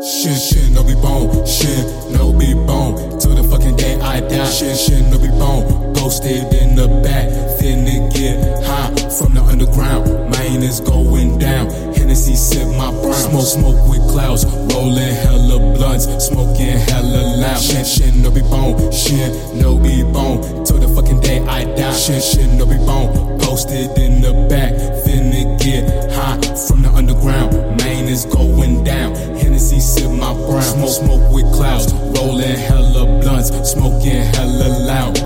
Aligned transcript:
Shin, 0.00 0.36
shin, 0.38 0.74
no 0.74 0.84
be 0.84 0.94
bone. 0.94 1.44
Shin, 1.44 2.12
no 2.12 2.32
be 2.32 2.54
bone. 2.54 3.18
Till 3.18 3.34
the 3.34 3.42
fucking 3.42 3.74
day 3.74 3.98
I 3.98 4.20
die. 4.20 4.48
Shin, 4.48 4.76
shin, 4.76 5.10
no 5.10 5.18
be 5.18 5.26
bone. 5.26 5.92
Posted 5.94 6.54
in 6.54 6.76
the 6.76 6.86
back, 7.02 7.26
finna 7.58 8.06
get 8.14 8.38
high 8.62 8.94
from 9.10 9.34
the 9.34 9.42
underground. 9.42 10.06
Mine 10.30 10.62
is 10.62 10.78
going 10.80 11.38
down. 11.38 11.70
Hennessy 11.94 12.36
sip 12.36 12.68
my 12.78 12.92
brown. 13.02 13.12
Smoke, 13.12 13.46
smoke 13.46 13.88
with 13.88 14.08
clouds. 14.08 14.46
Rolling 14.46 15.14
hella 15.18 15.58
blunts. 15.74 16.06
Smoking 16.24 16.78
hella 16.78 17.34
loud. 17.36 17.58
Shin, 17.60 17.84
shin, 17.84 18.22
no 18.22 18.30
be 18.30 18.42
bone. 18.42 18.92
Shin, 18.92 19.34
no 19.58 19.76
be 19.76 20.04
bone. 20.04 20.64
Till 20.64 20.78
the 20.78 20.86
day 21.28 21.40
I 21.46 21.64
die. 21.76 21.92
Shit, 21.92 22.22
shin, 22.22 22.58
no 22.58 22.64
be 22.66 22.76
bone. 22.78 23.38
Posted 23.40 23.96
in 23.98 24.20
the 24.20 24.32
back, 24.48 24.72
finna 25.04 25.42
get 25.60 25.84
high 26.12 26.40
from 26.66 26.82
the 26.82 26.90
underground. 26.94 27.52
Main 27.82 28.06
is 28.08 28.24
going 28.24 28.84
down. 28.84 29.14
Hennessy 29.36 29.80
sip 29.80 30.10
my 30.10 30.32
brown. 30.46 30.62
Smoke, 30.62 30.96
smoke 31.00 31.32
with 31.32 31.48
clouds. 31.54 31.92
Rolling 32.16 32.58
hella 32.68 33.04
blunts. 33.20 33.50
Smoking 33.72 34.22
hella 34.34 34.68
loud. 34.90 35.17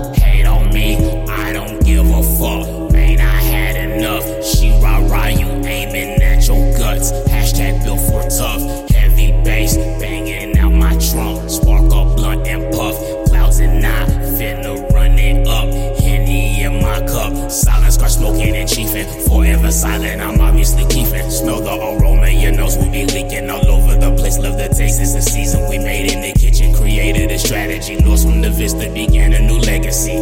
Silent, 19.83 20.21
I'm 20.21 20.39
obviously 20.39 20.85
keeping. 20.85 21.29
Smell 21.29 21.61
the 21.61 21.75
aroma, 21.75 22.29
your 22.29 22.53
nose 22.53 22.77
will 22.77 22.89
be 22.89 23.05
leaking 23.05 23.49
all 23.49 23.67
over 23.67 23.95
the 23.99 24.15
place. 24.15 24.37
Love 24.39 24.57
the 24.57 24.69
taste, 24.69 25.01
it's 25.01 25.13
a 25.13 25.21
season 25.21 25.67
we 25.69 25.77
made 25.77 26.11
in 26.13 26.21
the 26.21 26.31
kitchen. 26.39 26.73
Created 26.73 27.29
a 27.31 27.37
strategy. 27.37 27.97
Lost 27.97 28.23
from 28.25 28.39
the 28.41 28.49
vista, 28.49 28.89
began 28.93 29.33
a 29.33 29.41
new 29.41 29.59
legacy. 29.59 30.15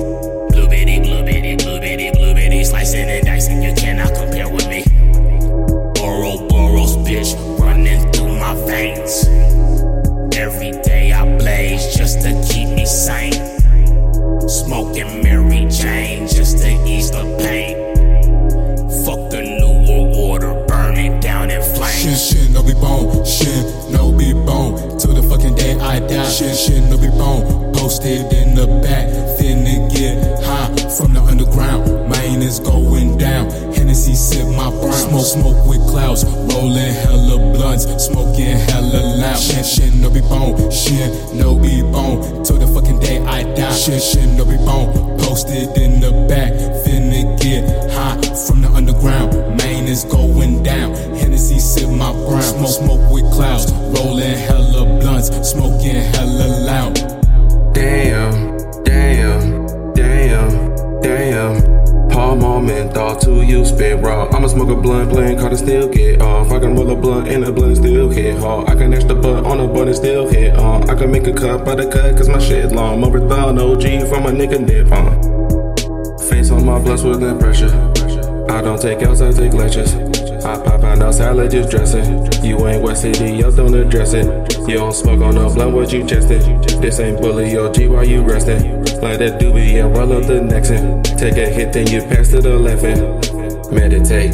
Blue 0.52 0.68
bitty, 0.68 1.00
blue 1.06 1.24
bitty, 1.24 1.56
blue 1.58 1.80
bitty, 1.80 2.10
blue 2.18 2.34
bitty. 2.34 2.64
Slicing 2.64 3.08
and 3.08 3.24
dicing, 3.24 3.62
you 3.62 3.74
cannot 3.76 4.12
compare 4.16 4.50
with 4.50 4.68
me. 4.68 4.82
Ouroboros, 6.02 6.98
bitch, 7.06 7.32
running 7.60 8.02
through 8.12 8.34
my 8.40 8.56
veins. 8.66 9.14
Every 10.36 10.72
day 10.82 11.14
I 11.14 11.22
blaze 11.38 11.96
just 11.96 12.22
to 12.26 12.32
keep 12.50 12.68
me 12.70 12.86
sane. 12.88 13.38
Smoking 14.50 15.22
Mary 15.22 15.68
Jane 15.70 16.28
just 16.28 16.58
to 16.64 16.70
ease 16.88 17.12
the 17.12 17.24
pain. 17.40 17.81
Smoke, 35.12 35.26
smoke 35.26 35.68
with 35.68 35.90
clouds. 35.90 36.24
Rolling 36.24 36.94
hella 37.04 37.38
blunts. 37.52 37.84
Smoking 38.02 38.56
hella 38.56 39.20
loud. 39.20 39.38
Shin, 39.38 39.62
shin, 39.62 40.02
no 40.02 40.10
be 40.10 40.22
bone. 40.22 40.72
Shin, 40.72 41.38
no 41.38 41.60
be 41.60 41.82
bone. 41.82 42.46
Till 42.46 42.58
the 42.58 42.68
fucking 42.68 43.00
day 43.00 43.20
I 43.20 43.44
die. 43.54 43.74
Shin, 43.74 44.00
shin, 44.00 44.38
no 44.38 44.46
be 44.46 44.56
bone. 44.56 44.94
Posted 45.20 45.78
in 45.78 46.00
the 46.00 46.12
back, 46.30 46.54
finna 46.86 47.38
get 47.42 47.92
high 47.92 48.22
from 48.48 48.62
the 48.62 48.70
underground. 48.70 49.58
Main 49.58 49.84
is 49.90 50.06
going 50.06 50.64
down. 50.64 50.96
Hennessy 51.18 51.60
sip 51.60 51.90
my 51.90 52.14
brown. 52.14 52.42
Smoke, 52.42 52.70
smoke 52.70 53.12
with 53.12 53.30
clouds. 53.34 53.70
Rolling 53.74 54.38
hella 54.38 54.86
blunts. 55.02 55.28
Smoking 55.46 55.96
hella 56.16 56.48
loud. 56.48 56.61
To 63.22 63.42
you 63.44 63.66
spit 63.66 64.00
raw. 64.00 64.28
I'ma 64.32 64.48
smoke 64.48 64.70
a 64.70 64.76
blunt, 64.76 65.12
playing 65.12 65.38
card 65.38 65.52
and 65.52 65.60
still 65.60 65.88
get 65.88 66.22
off. 66.22 66.52
I 66.52 66.60
can 66.60 66.76
roll 66.76 66.92
a 66.92 66.96
blunt 66.96 67.28
and 67.28 67.44
a 67.46 67.52
blunt 67.52 67.78
still 67.78 68.10
hit 68.10 68.38
hard. 68.40 68.70
I 68.70 68.76
can 68.76 68.94
extra 68.94 69.16
butt 69.16 69.46
on 69.46 69.60
a 69.60 69.68
butt 69.68 69.88
and 69.88 69.96
still 69.96 70.28
hit 70.28 70.58
on. 70.58 70.90
I 70.90 70.96
can 70.96 71.12
make 71.12 71.28
a 71.28 71.34
cut 71.34 71.66
by 71.66 71.76
the 71.76 71.90
cut 71.90 72.18
cause 72.18 72.30
my 72.30 72.40
shit 72.40 72.72
long. 72.72 73.04
Overthrown 73.04 73.58
OG 73.58 74.10
from 74.10 74.26
a 74.26 74.32
nigga 74.32 74.60
nip 74.60 74.92
on. 74.92 76.20
Face 76.30 76.52
on 76.52 76.66
my 76.66 76.80
blunts 76.80 77.04
with 77.04 77.22
that 77.22 77.40
pressure. 77.40 77.72
I 78.52 78.62
don't 78.62 78.82
take 78.82 79.02
L's, 79.02 79.22
I 79.22 79.32
take 79.32 79.54
lectures. 79.54 80.11
I 80.44 80.58
pop 80.58 80.84
out 80.84 80.98
now 80.98 81.12
salad 81.12 81.52
just 81.52 81.70
dressing. 81.70 82.28
You 82.44 82.68
ain't 82.68 82.82
West 82.82 83.04
City, 83.04 83.32
y'all 83.34 83.52
don't 83.52 83.74
address 83.76 84.14
it. 84.14 84.26
You 84.68 84.78
don't 84.78 84.94
smoke 84.94 85.22
on 85.22 85.36
no 85.36 85.54
blunt, 85.54 85.74
what 85.74 85.92
you 85.94 86.06
chesting? 86.06 86.62
This 86.82 87.00
ain't 87.00 87.22
bully 87.22 87.56
OG, 87.56 87.88
why 87.88 88.04
you 88.04 88.24
resting? 88.24 88.80
Like 89.02 89.20
that 89.20 89.40
doobie, 89.40 89.74
yeah, 89.74 89.82
roll 89.82 90.14
up 90.14 90.26
the 90.26 90.42
next. 90.42 90.70
Take 91.20 91.38
a 91.38 91.48
hit, 91.48 91.74
then 91.74 91.88
you 91.88 92.02
pass 92.02 92.30
to 92.30 92.42
the 92.42 92.58
left 92.58 92.84
end. 92.84 93.02
Meditate. 93.72 94.34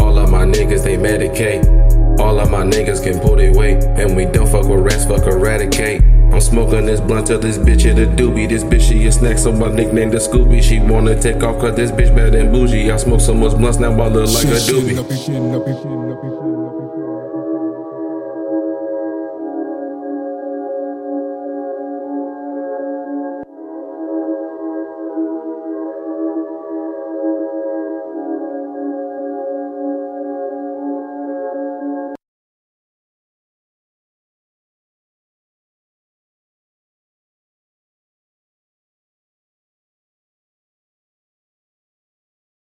All 0.00 0.18
of 0.18 0.30
my 0.30 0.44
niggas, 0.44 0.82
they 0.82 0.96
medicate. 0.96 1.83
All 2.24 2.40
of 2.40 2.50
my 2.50 2.64
niggas 2.64 3.04
can 3.04 3.20
pull 3.20 3.36
their 3.36 3.52
weight. 3.52 3.84
And 3.84 4.16
we 4.16 4.24
don't 4.24 4.48
fuck 4.48 4.66
with 4.66 4.80
rats, 4.80 5.04
fuck 5.04 5.26
eradicate. 5.26 6.00
I'm 6.32 6.40
smoking 6.40 6.86
this 6.86 6.98
blunt 6.98 7.26
till 7.26 7.38
this 7.38 7.58
bitch 7.58 7.82
hit 7.82 7.98
a 7.98 8.06
doobie. 8.06 8.48
This 8.48 8.64
bitch, 8.64 8.88
she 8.88 9.06
a 9.06 9.12
snack, 9.12 9.36
so 9.36 9.52
my 9.52 9.68
nickname 9.68 10.08
the 10.08 10.16
Scooby. 10.16 10.62
She 10.62 10.80
wanna 10.80 11.20
take 11.20 11.42
off 11.42 11.60
cause 11.60 11.76
this 11.76 11.90
bitch 11.90 12.16
bad 12.16 12.34
and 12.34 12.50
bougie. 12.50 12.90
I 12.90 12.96
smoke 12.96 13.20
so 13.20 13.34
much 13.34 13.58
blunts 13.58 13.78
now 13.78 13.92
I 13.92 14.08
look 14.08 14.32
like 14.32 14.46
a 14.46 14.56
doobie. 14.56 14.94